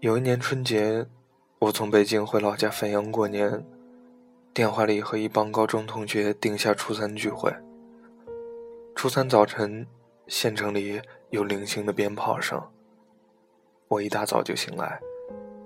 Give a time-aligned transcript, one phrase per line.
[0.00, 1.06] 有一年春节，
[1.58, 3.64] 我从北京回老家汾阳过年，
[4.52, 7.52] 电话里和一帮高中同学定下初三聚会。
[8.94, 9.86] 初三早晨，
[10.26, 11.00] 县城里
[11.30, 12.60] 有零星的鞭炮声。
[13.88, 15.00] 我一大早就醒来，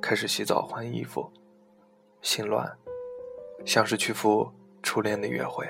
[0.00, 1.30] 开始洗澡换衣服，
[2.22, 2.76] 心乱，
[3.64, 4.50] 像是去赴
[4.82, 5.66] 初恋的约会。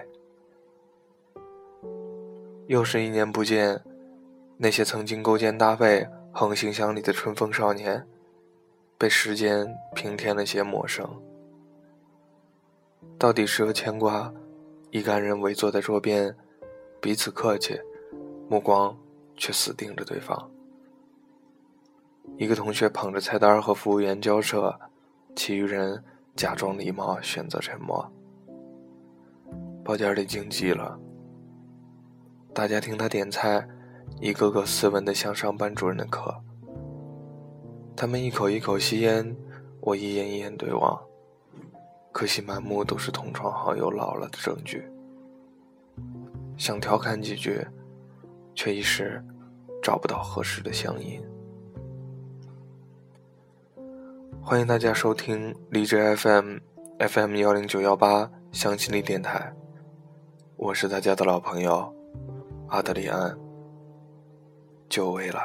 [2.67, 3.83] 又是一年不见，
[4.57, 8.07] 那些曾经勾肩搭背、横行乡里的春风少年。
[8.97, 11.21] 被时间平添了些陌生，
[13.19, 14.33] 到底是个牵挂？
[14.91, 16.35] 一干人围坐在桌边，
[17.03, 17.79] 彼此客气，
[18.49, 18.97] 目光
[19.37, 20.49] 却死盯着对方。
[22.39, 24.79] 一个同学捧着菜单和服务员交涉，
[25.35, 26.03] 其余人
[26.37, 28.11] 假装礼貌，选择沉默。
[29.85, 30.99] 包间里静寂了，
[32.55, 33.69] 大家听他点菜，
[34.25, 36.35] 一个个斯文的像上班主任的课。
[37.95, 39.37] 他们一口一口吸烟，
[39.83, 40.99] 我一眼一眼对望，
[42.11, 44.83] 可惜满目都是同窗好友老了的证据。
[46.57, 47.67] 想调侃几句，
[48.55, 49.23] 却一时
[49.83, 51.23] 找不到合适的乡音。
[54.41, 56.57] 欢迎大家收听荔枝 FM
[56.99, 59.55] FM 幺零九幺八相亲力电台，
[60.57, 61.95] 我是大家的老朋友
[62.69, 63.37] 阿德里安，
[64.89, 65.41] 久违了。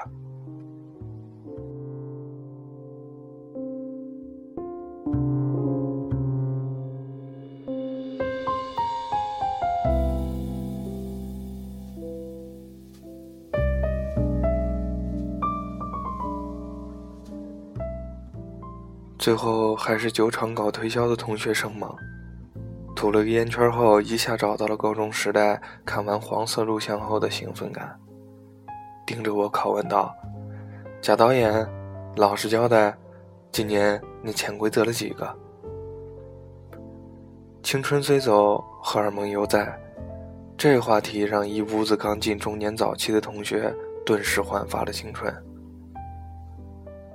[19.18, 21.94] 最后还是酒厂搞推销的同学生忙，
[22.96, 28.00] 吐了个烟圈后，一下找到了高中时代看完黄色录像后的兴奋感，
[29.10, 30.16] 盯着我拷问道
[31.02, 31.68] ：“贾导演，
[32.16, 32.96] 老实交代，
[33.52, 35.36] 今年你潜规则了几个？”
[37.64, 39.76] 青春虽走，荷尔蒙犹在，
[40.56, 43.76] 这话题让一屋子刚进中年早期的同学
[44.06, 45.36] 顿时焕发了青春。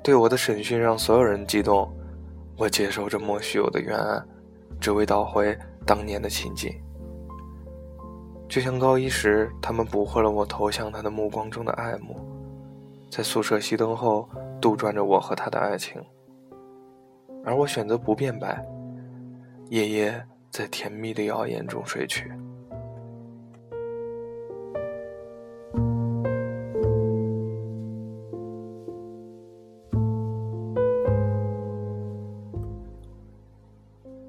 [0.03, 1.89] 对我的审讯让所有人激动，
[2.57, 4.21] 我接受这莫须有的冤案，
[4.81, 5.57] 只为倒回
[5.87, 6.75] 当年的情景。
[8.49, 12.17] 就像高一时，他们捕获了我投向他的目光中的爱慕，
[13.11, 14.29] 在宿舍熄灯后
[14.61, 16.01] 杜撰着我和他的爱情，
[17.45, 18.65] 而我选择不辩白，
[19.71, 22.31] 夜夜在甜蜜的谣言中睡去。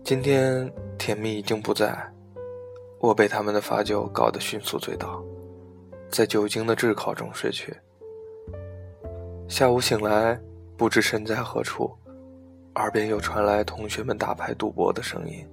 [0.03, 1.95] 今天甜蜜已经不在，
[2.99, 5.23] 我被他们的罚酒搞得迅速醉倒，
[6.09, 7.75] 在酒精的炙烤中睡去。
[9.47, 10.39] 下午醒来，
[10.75, 11.95] 不知身在何处，
[12.75, 15.47] 耳边又传来同学们打牌赌博的声音，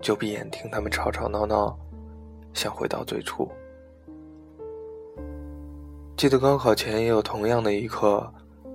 [0.00, 1.78] 就闭眼听他们吵吵闹闹，
[2.52, 3.50] 想回到最初。
[6.16, 8.32] 记得高考前也有同样的一刻，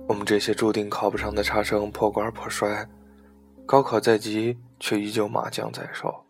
[0.08, 2.88] 我们这些注定考不上的差生破罐破摔。
[3.66, 6.21] 高考在即，却依旧麻将在手。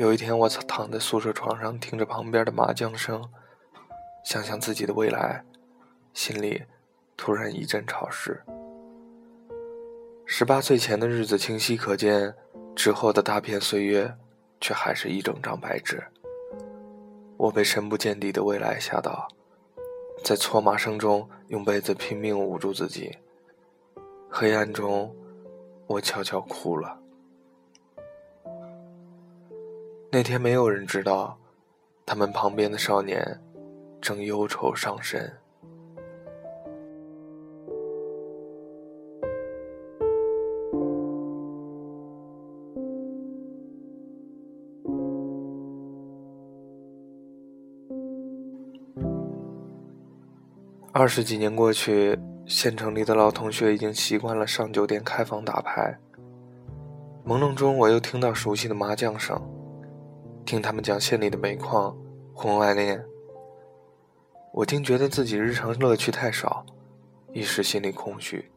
[0.00, 3.22] 有一天，我躺在宿舍床上，听着旁边的麻将声，
[4.24, 5.44] 想想自己的未来，
[6.14, 6.62] 心里
[7.18, 8.42] 突然一阵潮湿。
[10.24, 12.34] 十八岁前的日子清晰可见，
[12.74, 14.16] 之后的大片岁月，
[14.58, 16.02] 却还是一整张白纸。
[17.36, 19.28] 我被深不见底的未来吓到，
[20.24, 23.18] 在搓麻声中，用被子拼命捂住自己。
[24.30, 25.14] 黑暗中。
[25.86, 26.99] 我悄悄哭了。
[30.12, 31.38] 那天没有人知道，
[32.04, 33.40] 他们旁边的少年
[34.00, 35.32] 正忧愁上身。
[50.92, 52.18] 二十几年过去。
[52.46, 55.96] 县城里的老同学已经习惯了上酒店开房打牌。
[57.24, 59.40] 朦胧中，我又听到熟悉的麻将声，
[60.50, 61.96] 听他们讲县里的煤矿、
[62.34, 63.00] 婚外恋。
[64.52, 66.66] 我竟觉得自己日常乐趣太少，
[67.32, 68.50] 一时心里空虚。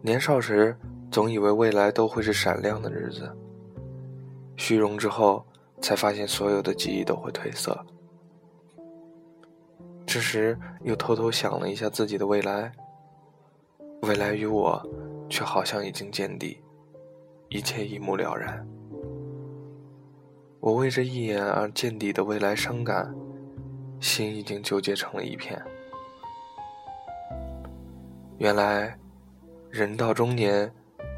[0.00, 0.76] 年少时
[1.10, 3.36] 总以为未来都会是闪亮的日子，
[4.56, 5.44] 虚荣之后
[5.80, 7.76] 才发现所有的记忆都会褪色。
[10.06, 12.70] 这时又偷偷想了一下自己的未来，
[14.02, 14.80] 未来与我，
[15.28, 16.62] 却好像已经见底，
[17.48, 18.64] 一切一目了然。
[20.60, 23.10] 我为这一眼而见底的未来伤感，
[23.98, 25.58] 心已经纠结成了一片。
[28.36, 28.94] 原来，
[29.70, 30.70] 人到中年，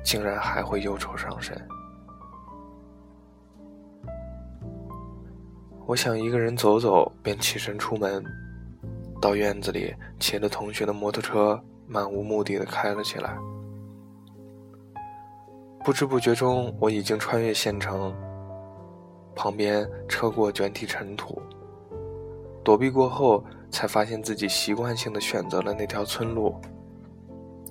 [0.05, 1.61] 竟然还会忧愁上身。
[5.87, 8.25] 我想一个人走走，便起身出门，
[9.21, 13.37] 到院子里，骑着同学的摩托车，漫无目的的开了起来。
[15.85, 18.15] 不知不觉中，我已经穿越县城。
[19.34, 21.40] 旁边车过卷起尘土，
[22.62, 26.55] 躲避过后，才发现自己习惯性的选择了那条村路。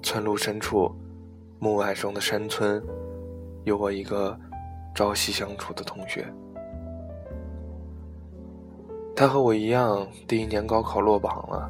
[0.04, 0.92] 村路深处，
[1.60, 2.84] 暮霭中的山村，
[3.64, 4.36] 有我一个
[4.96, 6.26] 朝夕相处的同学。
[9.16, 11.70] 他和我一样，第一年高考落榜了。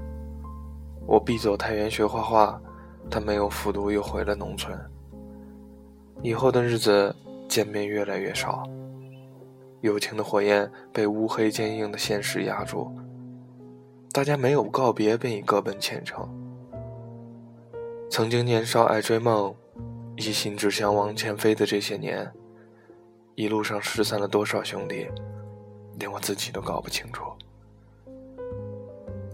[1.05, 2.61] 我必走太原学画画，
[3.09, 4.79] 他没有复读，又回了农村。
[6.21, 7.13] 以后的日子，
[7.49, 8.63] 见面越来越少。
[9.81, 12.91] 友情的火焰被乌黑坚硬的现实压住，
[14.11, 16.29] 大家没有告别，便已各奔前程。
[18.09, 19.55] 曾经年少爱追梦，
[20.15, 22.31] 一心只想往前飞的这些年，
[23.33, 25.07] 一路上失散了多少兄弟，
[25.97, 27.23] 连我自己都搞不清楚。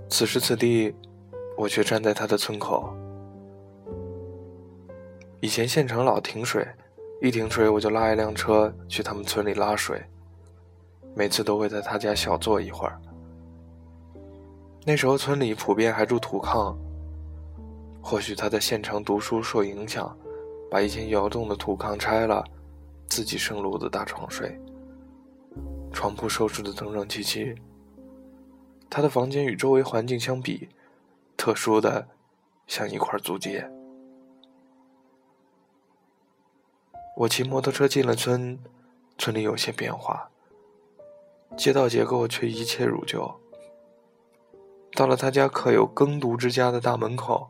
[0.09, 0.95] 此时此地，
[1.57, 2.95] 我却站在他的村口。
[5.41, 6.65] 以前县城老停水，
[7.21, 10.01] 一停水我就拉一辆车去他们村里拉水。
[11.17, 13.01] 每次都会在他家小坐一会儿。
[14.85, 16.77] 那时候村里普遍还住土炕，
[18.03, 20.15] 或许他在县城读书受影响，
[20.69, 22.45] 把以前窑洞的土炕拆了，
[23.07, 24.61] 自己生炉子搭床睡。
[25.91, 27.55] 床铺收拾的整整齐齐。
[28.87, 30.69] 他的房间与周围环境相比，
[31.35, 32.07] 特殊的
[32.67, 33.67] 像一块租界。
[37.15, 38.59] 我骑摩托车进了村，
[39.17, 40.29] 村里有些变化。
[41.55, 43.39] 街道结构却一切如旧。
[44.93, 47.49] 到了他家刻有“耕读之家”的大门口，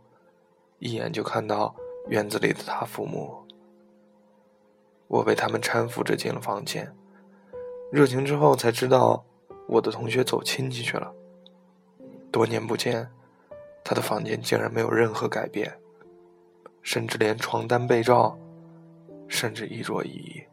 [0.80, 1.74] 一眼就看到
[2.10, 3.44] 院子里的他父母。
[5.08, 6.94] 我被他们搀扶着进了房间，
[7.92, 9.24] 热情之后才知道，
[9.68, 11.14] 我的同学走亲戚去了。
[12.30, 13.10] 多年不见，
[13.84, 15.80] 他的房间竟然没有任何改变，
[16.82, 18.38] 甚至连床单被罩，
[19.30, 20.44] 甚至衣着一移。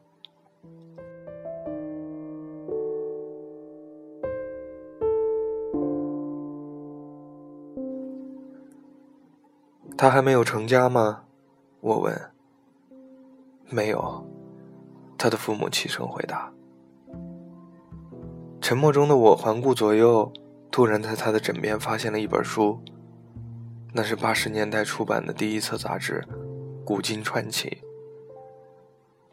[9.96, 11.22] 他还没有成家吗？
[11.80, 12.30] 我问。
[13.70, 14.26] 没有，
[15.16, 16.52] 他的父母齐声回答。
[18.60, 20.32] 沉默中的我环顾左右，
[20.70, 22.80] 突然在他的枕边发现了一本书，
[23.92, 26.22] 那是八十年代出版的第一册杂志
[26.84, 27.68] 《古今传奇》。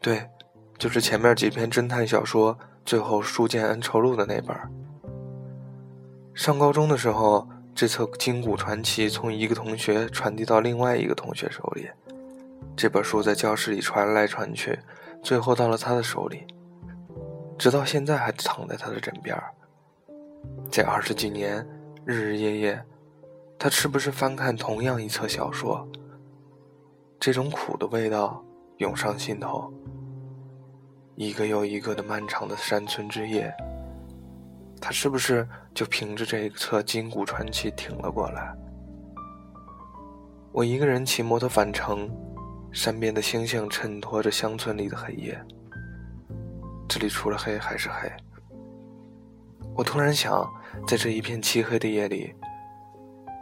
[0.00, 0.28] 对，
[0.78, 4.56] 就是前面几篇侦探小说最后书剑恩仇录的那本。
[6.34, 7.48] 上高中的时候。
[7.74, 11.88] 这册《金谷传奇》从一个同学传递到另外一个同学手里，
[12.76, 14.78] 这本书在教室里传来传去，
[15.22, 16.46] 最后到了他的手里，
[17.58, 19.36] 直到现在还躺在他的枕边
[20.70, 21.66] 这二十几年，
[22.04, 22.84] 日日夜夜，
[23.58, 25.86] 他是不是翻看同样一册小说？
[27.18, 28.44] 这种苦的味道
[28.78, 29.72] 涌上心头。
[31.14, 33.52] 一个又一个的漫长的山村之夜。
[34.80, 38.54] 他是不是就凭着这一册《金骨传奇》挺了过来？
[40.52, 42.10] 我一个人骑摩托返程，
[42.72, 45.40] 山边的星星衬托着乡村里的黑夜。
[46.88, 48.10] 这里除了黑还是黑。
[49.74, 50.46] 我突然想，
[50.86, 52.34] 在这一片漆黑的夜里，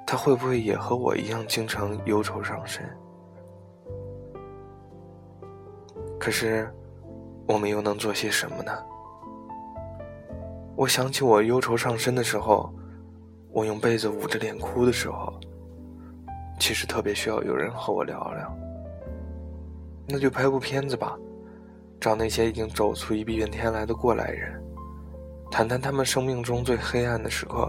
[0.06, 2.88] 他会不会也和我一样经常忧愁上身？
[6.20, 6.72] 可是，
[7.48, 8.72] 我们又能做些什么呢？
[10.80, 12.72] 我想起我忧愁上身的时候，
[13.52, 15.38] 我用被子捂着脸哭的时候，
[16.58, 18.56] 其实特别需要有人和我聊聊。
[20.08, 21.18] 那就拍部片子吧，
[22.00, 24.58] 找那些已经走出一片天来的过来人，
[25.50, 27.68] 谈谈他们生命中最黑暗的时刻，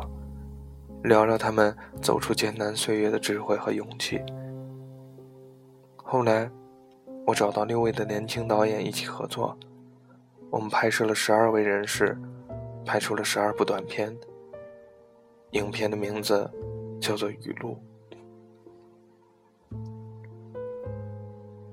[1.04, 4.22] 聊聊他们走出艰难岁月的智慧和勇气。
[5.98, 6.50] 后来，
[7.28, 9.60] 我找到六位的年轻导演一起合作，
[10.50, 12.18] 我们拍摄了十二位人士。
[12.86, 14.16] 拍出了十二部短片，
[15.52, 16.50] 影片的名字
[17.00, 17.78] 叫做《语录》。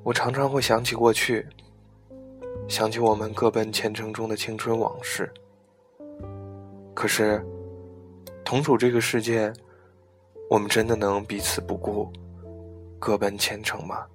[0.04, 1.46] 我常常会想起过去，
[2.68, 5.30] 想起我们各奔前程中的青春往事。
[6.94, 7.44] 可是，
[8.44, 9.52] 同处这个世界，
[10.48, 12.10] 我们真的能彼此不顾，
[12.98, 14.06] 各奔前程吗？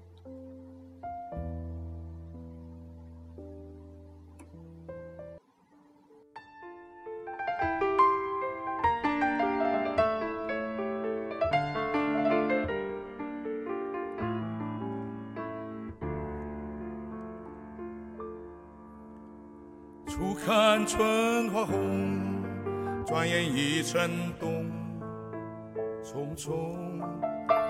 [20.16, 22.44] 初看春花红，
[23.04, 24.08] 转眼已成
[24.40, 24.70] 冬。
[26.04, 26.54] 匆匆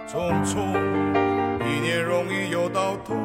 [0.05, 0.59] 匆匆，
[1.65, 3.15] 一年容易又到头，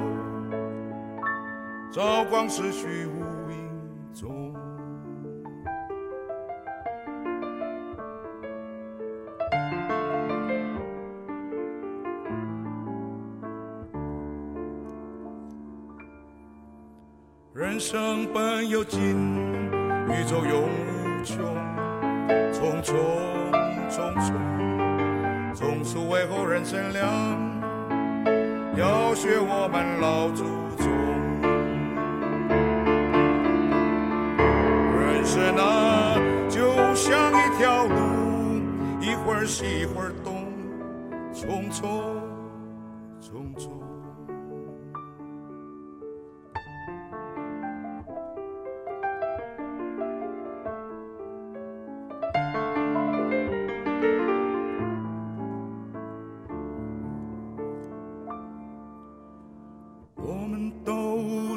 [1.90, 3.20] 朝光逝去无
[17.58, 19.00] 人生本有尽，
[20.06, 21.36] 宇宙永无穷。
[22.52, 22.94] 匆匆
[23.90, 24.32] 匆匆，
[25.56, 27.10] 匆匆为后人乘凉，
[28.76, 30.44] 要学我们老祖
[30.76, 30.86] 宗。
[34.94, 36.14] 人生啊，
[36.48, 37.92] 就像一条路，
[39.00, 40.46] 一会儿西一会儿东，
[41.34, 41.88] 匆匆
[43.20, 43.87] 匆匆。